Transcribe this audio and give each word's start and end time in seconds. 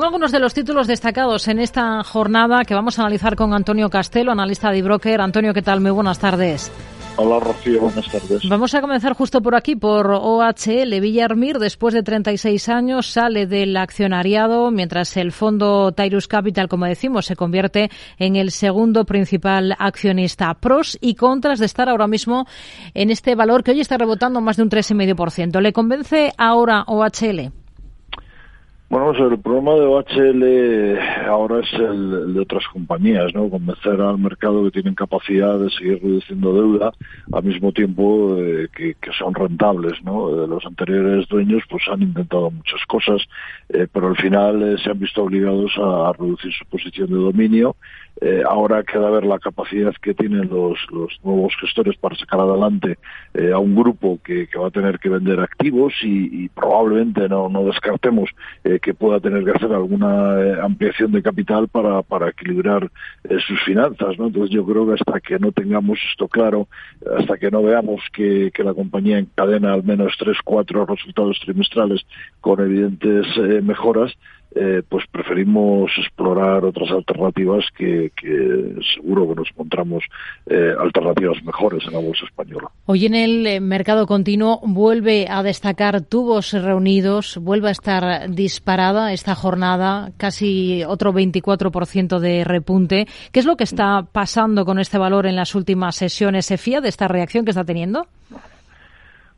Algunos 0.00 0.30
de 0.30 0.38
los 0.38 0.54
títulos 0.54 0.86
destacados 0.86 1.48
en 1.48 1.58
esta 1.58 2.04
jornada 2.04 2.62
que 2.64 2.72
vamos 2.72 2.96
a 2.96 3.02
analizar 3.02 3.34
con 3.34 3.52
Antonio 3.52 3.90
Castelo, 3.90 4.30
analista 4.30 4.70
de 4.70 4.80
Broker. 4.80 5.20
Antonio, 5.20 5.52
¿qué 5.52 5.60
tal? 5.60 5.80
Muy 5.80 5.90
buenas 5.90 6.20
tardes. 6.20 6.70
Hola 7.16 7.40
Rocío, 7.40 7.80
buenas 7.80 8.06
tardes. 8.06 8.48
Vamos 8.48 8.72
a 8.76 8.80
comenzar 8.80 9.14
justo 9.14 9.42
por 9.42 9.56
aquí, 9.56 9.74
por 9.74 10.08
OHL. 10.12 11.00
Villarmir, 11.00 11.58
después 11.58 11.94
de 11.94 12.04
36 12.04 12.68
años, 12.68 13.10
sale 13.10 13.48
del 13.48 13.76
accionariado, 13.76 14.70
mientras 14.70 15.16
el 15.16 15.32
fondo 15.32 15.90
Tyrus 15.90 16.28
Capital, 16.28 16.68
como 16.68 16.86
decimos, 16.86 17.26
se 17.26 17.34
convierte 17.34 17.90
en 18.18 18.36
el 18.36 18.52
segundo 18.52 19.04
principal 19.04 19.74
accionista. 19.80 20.54
Pros 20.54 20.96
y 21.00 21.16
contras 21.16 21.58
de 21.58 21.66
estar 21.66 21.88
ahora 21.88 22.06
mismo 22.06 22.46
en 22.94 23.10
este 23.10 23.34
valor 23.34 23.64
que 23.64 23.72
hoy 23.72 23.80
está 23.80 23.98
rebotando 23.98 24.40
más 24.40 24.58
de 24.58 24.62
un 24.62 24.70
3,5%. 24.70 25.60
¿Le 25.60 25.72
convence 25.72 26.32
ahora 26.38 26.84
OHL? 26.86 27.57
Bueno, 28.90 29.10
el 29.10 29.38
problema 29.40 29.74
de 29.74 29.84
OHL 29.84 31.28
ahora 31.28 31.60
es 31.60 31.70
el, 31.74 32.32
de 32.32 32.40
otras 32.40 32.66
compañías, 32.68 33.34
¿no? 33.34 33.50
Convencer 33.50 34.00
al 34.00 34.16
mercado 34.16 34.64
que 34.64 34.70
tienen 34.70 34.94
capacidad 34.94 35.58
de 35.58 35.68
seguir 35.68 36.00
reduciendo 36.02 36.54
deuda 36.54 36.94
al 37.30 37.44
mismo 37.44 37.70
tiempo 37.72 38.36
eh, 38.38 38.68
que, 38.74 38.96
son 39.18 39.34
rentables, 39.34 40.02
¿no? 40.04 40.30
Eh, 40.30 40.48
los 40.48 40.64
anteriores 40.64 41.28
dueños 41.28 41.62
pues 41.68 41.82
han 41.88 42.00
intentado 42.00 42.50
muchas 42.50 42.80
cosas, 42.86 43.20
eh, 43.68 43.86
pero 43.92 44.08
al 44.08 44.16
final 44.16 44.80
se 44.82 44.90
han 44.90 44.98
visto 44.98 45.22
obligados 45.22 45.70
a, 45.76 46.14
reducir 46.18 46.50
su 46.54 46.64
posición 46.64 47.08
de 47.10 47.16
dominio. 47.16 47.76
Ahora 48.48 48.82
queda 48.82 49.10
ver 49.10 49.24
la 49.24 49.38
capacidad 49.38 49.92
que 50.02 50.14
tienen 50.14 50.48
los, 50.48 50.78
los 50.90 51.18
nuevos 51.22 51.54
gestores 51.60 51.96
para 51.96 52.16
sacar 52.16 52.40
adelante 52.40 52.98
a 53.54 53.58
un 53.58 53.74
grupo 53.76 54.18
que, 54.24 54.48
va 54.58 54.68
a 54.68 54.70
tener 54.70 54.98
que 54.98 55.08
vender 55.08 55.40
activos 55.40 55.92
y, 56.02 56.48
probablemente 56.48 57.28
no, 57.28 57.48
no 57.48 57.64
descartemos 57.64 58.30
que 58.62 58.94
pueda 58.94 59.20
tener 59.20 59.44
que 59.44 59.52
hacer 59.52 59.72
alguna 59.72 60.38
eh, 60.40 60.58
ampliación 60.60 61.12
de 61.12 61.22
capital 61.22 61.68
para, 61.68 62.02
para 62.02 62.28
equilibrar 62.28 62.90
eh, 63.24 63.38
sus 63.46 63.62
finanzas. 63.62 64.18
¿no? 64.18 64.26
Entonces 64.26 64.50
yo 64.50 64.64
creo 64.64 64.86
que 64.86 64.94
hasta 64.94 65.20
que 65.20 65.38
no 65.38 65.52
tengamos 65.52 65.98
esto 66.10 66.28
claro, 66.28 66.68
hasta 67.18 67.36
que 67.38 67.50
no 67.50 67.62
veamos 67.62 68.02
que, 68.12 68.50
que 68.52 68.64
la 68.64 68.74
compañía 68.74 69.18
encadena 69.18 69.72
al 69.72 69.84
menos 69.84 70.14
tres, 70.18 70.36
cuatro 70.44 70.86
resultados 70.86 71.38
trimestrales 71.40 72.04
con 72.40 72.60
evidentes 72.60 73.26
eh, 73.36 73.60
mejoras, 73.62 74.12
eh, 74.54 74.82
pues 74.88 75.04
preferimos 75.12 75.90
explorar 75.98 76.64
otras 76.64 76.90
alternativas 76.90 77.66
que, 77.76 78.10
seguro 78.94 79.28
que 79.28 79.34
nos 79.34 79.50
encontramos 79.50 80.04
eh, 80.46 80.72
alternativas 80.78 81.42
mejores 81.44 81.84
en 81.86 81.92
la 81.92 81.98
bolsa 81.98 82.24
española. 82.24 82.70
Hoy 82.86 83.04
en 83.04 83.14
el 83.14 83.46
eh, 83.46 83.60
mercado 83.60 84.06
continuo 84.06 84.60
vuelve 84.64 85.26
a 85.28 85.42
destacar 85.42 86.00
tubos 86.00 86.52
reunidos, 86.52 87.36
vuelve 87.36 87.68
a 87.68 87.72
estar 87.72 88.30
disparada 88.30 89.12
esta 89.12 89.34
jornada, 89.34 90.12
casi 90.16 90.82
otro 90.82 91.12
24% 91.12 92.18
de 92.18 92.44
repunte. 92.44 93.06
¿Qué 93.30 93.40
es 93.40 93.46
lo 93.46 93.56
que 93.56 93.64
está 93.64 94.06
pasando 94.10 94.64
con 94.64 94.78
este 94.78 94.96
valor 94.96 95.26
en 95.26 95.36
las 95.36 95.54
últimas 95.54 95.96
sesiones? 95.96 96.46
¿Se 96.46 96.56
fía 96.56 96.80
de 96.80 96.88
esta 96.88 97.06
reacción 97.06 97.44
que 97.44 97.50
está 97.50 97.64
teniendo? 97.64 98.06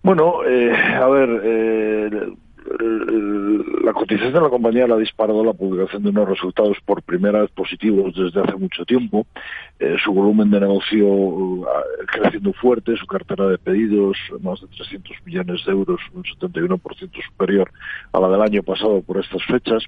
Bueno, 0.02 0.36
a 0.40 1.08
ver, 1.08 2.32
la 2.80 3.92
cotización 3.92 4.32
de 4.32 4.40
la 4.40 4.48
compañía 4.48 4.86
la 4.86 4.94
ha 4.94 4.98
disparado 4.98 5.44
la 5.44 5.52
publicación 5.52 6.02
de 6.02 6.10
unos 6.10 6.28
resultados 6.28 6.76
por 6.84 7.02
primera 7.02 7.42
vez 7.42 7.50
positivos 7.50 8.14
desde 8.14 8.40
hace 8.40 8.56
mucho 8.56 8.84
tiempo. 8.84 9.26
Eh, 9.78 9.96
su 10.02 10.12
volumen 10.12 10.50
de 10.50 10.60
negocio 10.60 11.06
uh, 11.06 11.66
creciendo 12.06 12.52
fuerte, 12.54 12.96
su 12.96 13.06
cartera 13.06 13.46
de 13.46 13.58
pedidos 13.58 14.16
más 14.42 14.60
de 14.60 14.66
300 14.68 15.16
millones 15.24 15.64
de 15.64 15.72
euros, 15.72 16.00
un 16.12 16.22
71% 16.22 16.80
superior 17.24 17.70
a 18.12 18.20
la 18.20 18.28
del 18.28 18.42
año 18.42 18.62
pasado 18.62 19.02
por 19.02 19.18
estas 19.18 19.44
fechas. 19.44 19.84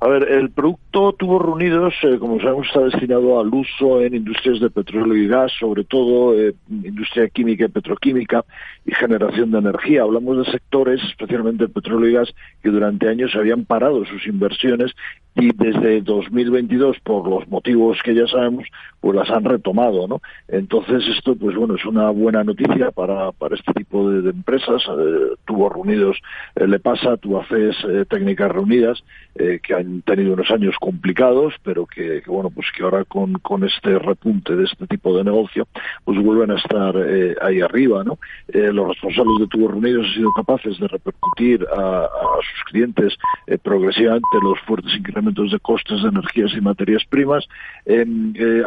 A 0.00 0.08
ver, 0.08 0.30
el 0.30 0.50
producto 0.50 0.85
tuvo 1.18 1.38
reunidos, 1.38 1.92
eh, 2.02 2.18
como 2.18 2.40
sabemos, 2.40 2.66
está 2.68 2.80
destinado 2.80 3.38
al 3.38 3.52
uso 3.52 4.00
en 4.00 4.14
industrias 4.14 4.60
de 4.60 4.70
petróleo 4.70 5.14
y 5.14 5.28
gas, 5.28 5.52
sobre 5.60 5.84
todo 5.84 6.34
eh, 6.34 6.54
industria 6.70 7.28
química 7.28 7.66
y 7.66 7.68
petroquímica 7.68 8.44
y 8.86 8.94
generación 8.94 9.50
de 9.50 9.58
energía. 9.58 10.02
Hablamos 10.02 10.38
de 10.38 10.52
sectores, 10.52 11.02
especialmente 11.02 11.64
el 11.64 11.70
petróleo 11.70 12.08
y 12.08 12.14
gas, 12.14 12.34
que 12.62 12.70
durante 12.70 13.10
años 13.10 13.34
habían 13.34 13.66
parado 13.66 14.06
sus 14.06 14.26
inversiones 14.26 14.92
y 15.34 15.50
desde 15.54 16.00
2022, 16.00 16.96
por 17.00 17.28
los 17.28 17.46
motivos 17.48 17.98
que 18.02 18.14
ya 18.14 18.26
sabemos, 18.26 18.64
pues 19.00 19.14
las 19.14 19.28
han 19.28 19.44
retomado, 19.44 20.08
¿no? 20.08 20.22
Entonces 20.48 21.04
esto, 21.14 21.36
pues 21.36 21.54
bueno, 21.56 21.74
es 21.74 21.84
una 21.84 22.08
buena 22.08 22.42
noticia 22.42 22.90
para, 22.90 23.32
para 23.32 23.54
este 23.54 23.74
tipo 23.74 24.08
de, 24.10 24.30
empresas. 24.30 24.82
Eh, 24.88 25.34
tuvo 25.44 25.68
reunidos 25.68 26.16
eh, 26.54 26.66
Le 26.66 26.78
Pasa, 26.78 27.18
tuvo 27.18 27.42
ACES 27.42 28.08
Técnicas 28.08 28.50
Reunidas, 28.50 29.04
que 29.34 29.74
han 29.74 30.00
tenido 30.00 30.32
unos 30.32 30.50
años 30.50 30.74
complicados, 30.86 31.52
pero 31.64 31.84
que, 31.84 32.22
bueno, 32.28 32.48
pues 32.50 32.68
que 32.70 32.84
ahora 32.84 33.04
con, 33.04 33.32
con 33.40 33.64
este 33.64 33.98
repunte 33.98 34.54
de 34.54 34.66
este 34.66 34.86
tipo 34.86 35.16
de 35.16 35.24
negocio, 35.24 35.66
pues 36.04 36.16
vuelven 36.22 36.52
a 36.52 36.58
estar 36.58 36.94
ahí 37.42 37.60
arriba, 37.60 38.04
¿no? 38.04 38.20
los 38.52 38.88
responsables 38.90 39.40
de 39.40 39.46
Tubo 39.48 39.66
Reunidos 39.66 40.06
han 40.06 40.14
sido 40.14 40.32
capaces 40.36 40.78
de 40.78 40.86
repercutir 40.86 41.66
a, 41.76 42.08
sus 42.36 42.64
clientes 42.70 43.18
progresivamente 43.64 44.26
los 44.40 44.60
fuertes 44.60 44.94
incrementos 44.94 45.50
de 45.50 45.58
costes 45.58 46.02
de 46.02 46.08
energías 46.08 46.52
y 46.56 46.60
materias 46.60 47.02
primas. 47.08 47.48
Eh, 47.84 48.04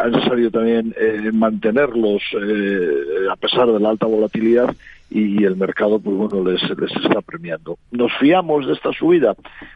han 0.03 0.23
sabido 0.27 0.51
también 0.51 0.93
eh, 0.99 1.31
mantenerlos 1.31 2.21
eh, 2.33 3.27
a 3.31 3.35
pesar 3.37 3.67
de 3.71 3.79
la 3.79 3.91
alta 3.91 4.07
volatilidad 4.07 4.75
y, 5.09 5.43
el 5.43 5.55
mercado 5.55 5.99
pues 5.99 6.15
bueno 6.15 6.43
les, 6.49 6.61
les 6.77 6.95
está 7.03 7.21
premiando. 7.21 7.77
¿Nos 7.91 8.11
fiamos 8.19 8.67
de 8.67 8.73
esta 8.73 8.91
subida? 8.93 9.35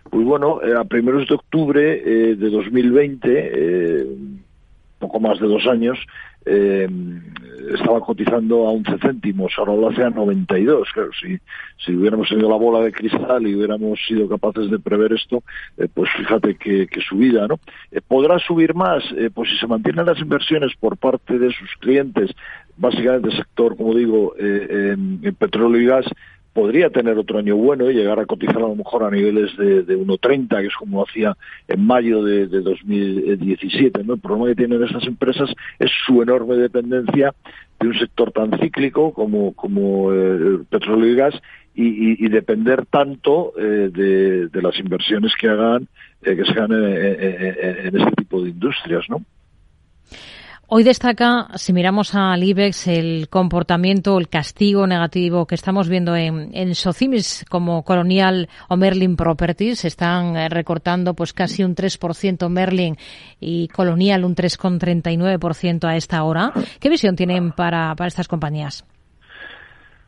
Pues 0.10 0.26
bueno, 0.26 0.60
a 0.78 0.84
primeros 0.84 1.28
de 1.28 1.36
octubre 1.36 1.82
de 2.36 2.50
2020, 2.50 4.08
poco 5.04 5.20
más 5.20 5.38
de 5.40 5.48
dos 5.48 5.68
años, 5.68 6.00
eh, 6.46 6.88
estaba 7.74 8.00
cotizando 8.00 8.68
a 8.68 8.72
11 8.72 8.98
céntimos, 9.00 9.54
ahora 9.58 9.76
lo 9.76 9.90
hace 9.90 10.04
a 10.04 10.10
92. 10.10 10.90
Claro, 10.94 11.10
si, 11.20 11.38
si 11.84 11.94
hubiéramos 11.94 12.30
tenido 12.30 12.50
la 12.50 12.56
bola 12.56 12.80
de 12.80 12.92
cristal 12.92 13.46
y 13.46 13.56
hubiéramos 13.56 14.00
sido 14.08 14.30
capaces 14.30 14.72
de 14.72 14.80
prever 14.80 15.12
esto, 15.12 15.44
eh, 15.78 15.88
pues 15.94 16.10
fíjate 16.18 16.56
que, 16.56 16.88
subida, 17.08 17.48
¿no? 17.48 17.60
Eh, 17.92 18.00
¿Podrá 18.06 18.40
subir 18.40 18.74
más? 18.74 19.04
Pues 19.34 19.50
si 19.50 19.58
se 19.58 19.68
mantienen 19.68 20.06
las 20.06 20.20
inversiones 20.20 20.72
por 20.80 20.98
parte 20.98 21.38
de 21.38 21.52
sus 21.52 21.70
clientes, 21.80 22.32
básicamente 22.78 23.36
sector, 23.36 23.76
como 23.76 23.94
digo, 23.94 24.34
en 24.38 25.36
petróleo 25.38 25.82
y 25.82 25.86
gas, 25.86 26.06
podría 26.54 26.90
tener 26.92 27.18
otro 27.18 27.40
año 27.40 27.58
bueno 27.58 27.90
y 27.90 27.96
llegar 27.96 28.20
a 28.20 28.26
cotizar 28.26 28.58
a 28.58 28.62
lo 28.62 28.76
mejor 28.76 29.04
a 29.04 29.10
niveles 29.10 29.56
de, 29.58 29.84
de 29.84 29.98
1,30, 29.98 30.62
que 30.62 30.68
es 30.68 30.76
como 30.76 31.04
hacía 31.04 31.36
en 31.68 31.86
mayo 31.86 32.24
de, 32.24 32.48
2017. 32.48 34.04
¿no? 34.04 34.14
El 34.14 34.20
problema 34.20 34.48
que 34.48 34.56
tienen 34.56 34.84
esas 34.84 35.06
empresas 35.06 35.50
es 35.80 35.92
su 36.06 36.22
enorme 36.22 36.56
dependencia 36.56 37.34
de 37.80 37.88
un 37.88 37.98
sector 37.98 38.32
tan 38.32 38.58
cíclico 38.60 39.14
como, 39.14 39.54
como 39.54 40.14
eh, 40.14 40.60
petróleo 40.70 41.08
y 41.08 41.16
gas 41.16 41.34
y, 41.76 42.28
depender 42.30 42.86
tanto 42.86 43.54
eh, 43.58 43.90
de, 43.92 44.62
las 44.62 44.78
inversiones 44.78 45.34
que 45.40 45.50
hagan, 45.50 45.88
eh, 46.22 46.36
que 46.36 46.46
se 46.46 46.52
hagan 46.52 46.72
en, 46.72 47.88
en, 47.88 47.98
este 48.00 48.12
tipo 48.16 48.44
de 48.44 48.52
industrias, 48.52 49.10
¿no? 49.10 49.24
Hoy 50.76 50.82
destaca, 50.82 51.50
si 51.54 51.72
miramos 51.72 52.16
al 52.16 52.44
IBEX, 52.44 52.88
el 52.88 53.30
comportamiento, 53.30 54.18
el 54.18 54.28
castigo 54.28 54.88
negativo 54.88 55.46
que 55.46 55.54
estamos 55.54 55.88
viendo 55.88 56.16
en, 56.16 56.50
en 56.52 56.74
Socimis 56.74 57.46
como 57.48 57.84
Colonial 57.84 58.50
o 58.70 58.76
Merlin 58.76 59.16
Properties. 59.16 59.86
Están 59.86 60.36
eh, 60.36 60.50
recortando 60.50 61.14
pues 61.14 61.32
casi 61.32 61.64
un 61.64 61.76
3% 61.76 62.50
Merlin 62.50 62.98
y 63.40 63.68
Colonial 63.68 64.26
un 64.26 64.36
3,39% 64.36 65.84
a 65.88 65.96
esta 65.96 66.24
hora. 66.24 66.52
¿Qué 66.80 66.90
visión 66.90 67.16
tienen 67.16 67.52
para, 67.52 67.94
para 67.94 68.08
estas 68.08 68.28
compañías? 68.28 68.84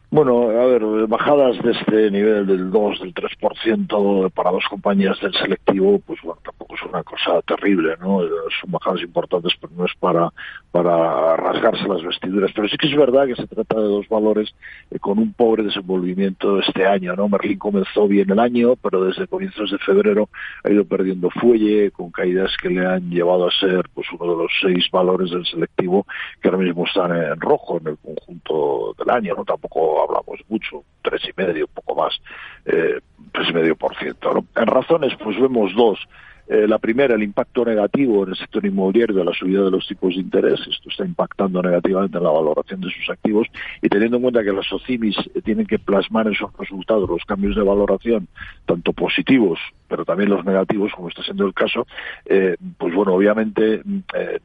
Bueno, 0.09 0.49
a 0.49 0.65
ver, 0.65 0.81
bajadas 1.07 1.61
de 1.61 1.73
este 1.73 2.09
nivel 2.09 2.47
del 2.47 2.71
2, 2.71 3.01
del 3.01 3.13
3% 3.13 4.31
para 4.31 4.49
dos 4.49 4.63
compañías 4.67 5.19
del 5.21 5.33
selectivo, 5.33 5.99
pues 5.99 6.19
bueno, 6.23 6.41
tampoco 6.75 6.85
es 6.85 6.89
una 6.89 7.03
cosa 7.03 7.41
terrible, 7.41 7.95
¿no? 7.99 8.21
Son 8.61 8.71
bajadas 8.71 9.01
importantes, 9.01 9.53
pero 9.59 9.73
no 9.75 9.85
es 9.85 9.93
para, 9.99 10.31
para 10.71 11.35
rasgarse 11.37 11.87
las 11.87 12.03
vestiduras. 12.03 12.51
Pero 12.53 12.67
sí 12.67 12.77
que 12.77 12.87
es 12.87 12.95
verdad 12.95 13.27
que 13.27 13.35
se 13.35 13.47
trata 13.47 13.79
de 13.79 13.87
dos 13.87 14.07
valores 14.09 14.53
eh, 14.91 14.99
con 14.99 15.19
un 15.19 15.33
pobre 15.33 15.63
desenvolvimiento 15.63 16.59
este 16.59 16.85
año, 16.85 17.15
¿no? 17.15 17.29
Merlin 17.29 17.57
comenzó 17.57 18.07
bien 18.07 18.29
el 18.31 18.39
año, 18.39 18.75
pero 18.75 19.03
desde 19.03 19.27
comienzos 19.27 19.71
de 19.71 19.77
febrero 19.79 20.29
ha 20.63 20.69
ido 20.69 20.85
perdiendo 20.85 21.29
fuelle, 21.29 21.91
con 21.91 22.11
caídas 22.11 22.55
que 22.61 22.69
le 22.69 22.85
han 22.85 23.09
llevado 23.09 23.47
a 23.47 23.51
ser 23.51 23.89
pues 23.93 24.07
uno 24.17 24.31
de 24.31 24.43
los 24.43 24.51
seis 24.61 24.89
valores 24.91 25.31
del 25.31 25.45
selectivo 25.45 26.05
que 26.41 26.49
ahora 26.49 26.63
mismo 26.63 26.85
están 26.85 27.15
en 27.15 27.39
rojo 27.39 27.77
en 27.79 27.87
el 27.87 27.97
conjunto 27.97 28.95
del 28.97 29.09
año, 29.09 29.35
¿no? 29.35 29.45
Tampoco 29.45 30.03
hablamos 30.03 30.39
mucho, 30.49 30.83
tres 31.01 31.21
y 31.25 31.41
medio, 31.41 31.65
un 31.65 31.73
poco 31.73 31.95
más, 31.95 32.19
eh, 32.65 32.99
tres 33.31 33.49
y 33.49 33.53
medio 33.53 33.75
por 33.75 33.95
ciento. 33.97 34.43
En 34.55 34.67
razones, 34.67 35.13
pues 35.21 35.39
vemos 35.39 35.73
dos. 35.75 35.99
Eh, 36.47 36.67
la 36.67 36.77
primera, 36.77 37.15
el 37.15 37.23
impacto 37.23 37.65
negativo 37.65 38.23
en 38.23 38.29
el 38.29 38.35
sector 38.35 38.65
inmobiliario 38.65 39.15
de 39.15 39.25
la 39.25 39.33
subida 39.33 39.63
de 39.63 39.71
los 39.71 39.87
tipos 39.87 40.13
de 40.13 40.21
interés. 40.21 40.59
Esto 40.59 40.89
está 40.89 41.03
impactando 41.03 41.61
negativamente 41.61 42.17
en 42.17 42.23
la 42.23 42.29
valoración 42.29 42.81
de 42.81 42.91
sus 42.91 43.09
activos 43.09 43.47
y 43.81 43.89
teniendo 43.89 44.17
en 44.17 44.23
cuenta 44.23 44.43
que 44.43 44.53
las 44.53 44.71
OCIMIS 44.71 45.17
tienen 45.43 45.65
que 45.65 45.79
plasmar 45.79 46.27
en 46.27 46.35
sus 46.35 46.51
resultados 46.57 47.09
los 47.09 47.25
cambios 47.25 47.55
de 47.55 47.63
valoración, 47.63 48.27
tanto 48.65 48.93
positivos, 48.93 49.59
pero 49.87 50.05
también 50.05 50.29
los 50.29 50.45
negativos, 50.45 50.91
como 50.93 51.09
está 51.09 51.23
siendo 51.23 51.45
el 51.45 51.53
caso, 51.53 51.87
eh, 52.25 52.57
pues 52.77 52.93
bueno, 52.93 53.13
obviamente 53.13 53.81
eh, 54.13 54.39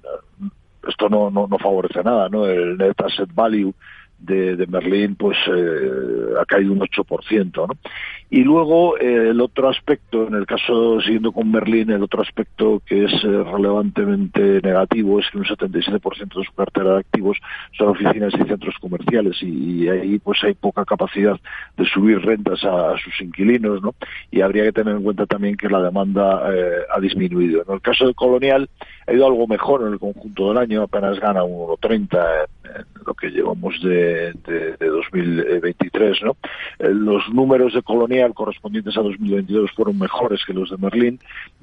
esto 0.89 1.09
no, 1.11 1.31
no, 1.31 1.47
no 1.47 1.59
favorece 1.59 2.03
nada, 2.03 2.29
¿no? 2.31 2.47
El 2.47 2.79
net 2.79 2.99
asset 3.03 3.29
value 3.35 3.75
de, 4.21 4.57
de 4.57 4.67
Merlín 4.67 5.17
pues 5.17 5.37
eh, 5.47 6.35
ha 6.41 6.45
caído 6.45 6.73
un 6.73 6.81
8%. 6.81 7.69
¿no? 7.69 7.75
Y 8.31 8.45
luego 8.45 8.99
eh, 8.99 9.31
el 9.31 9.41
otro 9.41 9.69
aspecto, 9.69 10.27
en 10.29 10.35
el 10.35 10.47
caso, 10.47 11.01
siguiendo 11.01 11.33
con 11.33 11.51
Merlín, 11.51 11.91
el 11.91 12.03
otro 12.03 12.23
aspecto 12.23 12.83
que 12.87 13.05
es 13.05 13.13
eh, 13.25 13.43
relevantemente 13.45 14.61
negativo 14.63 15.19
es 15.19 15.29
que 15.31 15.39
un 15.39 15.45
77% 15.45 16.39
de 16.39 16.45
su 16.45 16.53
cartera 16.53 16.93
de 16.95 17.01
activos 17.01 17.39
son 17.77 17.89
oficinas 17.89 18.33
y 18.35 18.49
centros 18.49 18.77
comerciales 18.81 19.37
y, 19.43 19.89
ahí 19.89 20.19
pues 20.19 20.43
hay 20.45 20.55
poca 20.55 20.85
capacidad 20.85 21.39
de 21.77 21.85
subir 21.87 22.21
rentas 22.21 22.63
a, 22.65 22.95
sus 22.99 23.21
inquilinos, 23.21 23.83
¿no? 23.83 23.95
Y 24.31 24.43
habría 24.43 24.65
que 24.65 24.73
tener 24.73 24.95
en 24.95 25.03
cuenta 25.03 25.27
también 25.27 25.57
que 25.57 25.69
la 25.69 25.81
demanda 25.81 26.43
ha 26.95 27.01
disminuido. 27.01 27.65
En 27.67 27.75
el 27.75 27.81
caso 27.81 28.07
de 28.07 28.15
Colonial 28.15 28.69
ha 29.07 29.13
ido 29.13 29.27
algo 29.27 29.47
mejor 29.47 29.83
en 29.83 29.95
el 29.95 29.99
conjunto 29.99 30.49
del 30.49 30.59
año, 30.59 30.83
apenas 30.83 31.19
gana 31.19 31.43
un 31.43 31.69
1,30 31.77 32.47
en 32.65 32.85
lo 33.07 33.15
que 33.15 33.20
de, 33.83 34.33
de, 34.47 34.77
de 34.77 34.87
2023, 34.87 36.23
¿no? 36.23 36.37
los 36.79 37.29
números 37.33 37.75
de 37.75 37.83
Colonial 37.83 38.35
correspondientes 38.35 38.97
a 38.97 39.03
2022 39.03 39.71
fueron 39.73 39.99
mejores 39.99 40.45
que 40.47 40.55
los 40.55 40.71
de 40.71 40.77
Merlín. 40.79 41.19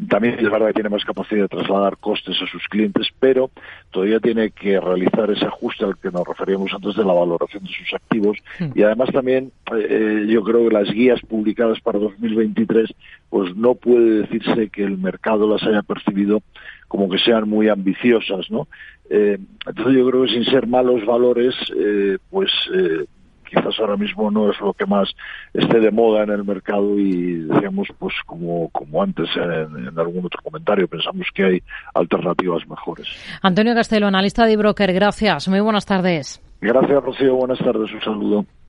También 0.09 0.35
es 0.39 0.49
verdad 0.49 0.67
que 0.67 0.73
tiene 0.73 0.89
más 0.89 1.05
capacidad 1.05 1.41
de 1.41 1.47
trasladar 1.47 1.97
costes 1.97 2.35
a 2.41 2.47
sus 2.47 2.63
clientes, 2.67 3.07
pero 3.19 3.49
todavía 3.91 4.19
tiene 4.19 4.51
que 4.51 4.79
realizar 4.79 5.29
ese 5.31 5.45
ajuste 5.45 5.85
al 5.85 5.97
que 5.97 6.11
nos 6.11 6.27
referíamos 6.27 6.73
antes 6.73 6.95
de 6.95 7.03
la 7.03 7.13
valoración 7.13 7.63
de 7.63 7.69
sus 7.69 7.93
activos. 7.93 8.37
Hmm. 8.59 8.71
Y 8.75 8.83
además 8.83 9.09
también 9.11 9.51
eh, 9.75 10.25
yo 10.27 10.43
creo 10.43 10.67
que 10.67 10.73
las 10.73 10.91
guías 10.91 11.19
publicadas 11.21 11.79
para 11.81 11.99
2023 11.99 12.93
pues 13.29 13.55
no 13.55 13.75
puede 13.75 14.21
decirse 14.21 14.69
que 14.69 14.83
el 14.83 14.97
mercado 14.97 15.47
las 15.49 15.63
haya 15.63 15.81
percibido 15.81 16.41
como 16.87 17.09
que 17.09 17.17
sean 17.17 17.49
muy 17.49 17.69
ambiciosas, 17.69 18.49
¿no? 18.49 18.67
Eh, 19.09 19.37
entonces 19.65 19.95
yo 19.95 20.09
creo 20.09 20.23
que 20.23 20.33
sin 20.33 20.45
ser 20.45 20.67
malos 20.67 21.05
valores, 21.05 21.55
eh, 21.77 22.17
pues 22.29 22.49
eh, 22.73 23.05
quizás 23.49 23.79
ahora 23.79 23.97
mismo 23.97 24.29
no 24.31 24.51
es 24.51 24.59
lo 24.59 24.73
que 24.73 24.85
más 24.85 25.09
esté 25.53 25.79
de 25.79 25.91
moda 25.91 26.23
en 26.23 26.31
el 26.31 26.43
mercado 26.43 26.99
y 26.99 27.35
decíamos 27.45 27.87
pues 27.97 28.13
como, 28.25 28.69
como 28.69 29.01
antes 29.01 29.29
en, 29.35 29.87
en 29.87 29.99
algún 29.99 30.25
otro 30.25 30.41
comentario 30.43 30.87
pensamos 30.87 31.27
que 31.33 31.43
hay 31.43 31.63
alternativas 31.93 32.67
mejores. 32.67 33.07
Antonio 33.41 33.73
Castelo, 33.73 34.07
analista 34.07 34.45
de 34.45 34.57
broker, 34.57 34.93
gracias. 34.93 35.47
Muy 35.47 35.61
buenas 35.61 35.85
tardes. 35.85 36.41
Gracias, 36.59 37.03
Rocío. 37.03 37.35
Buenas 37.35 37.59
tardes. 37.59 37.91
Un 37.93 38.01
saludo. 38.01 38.45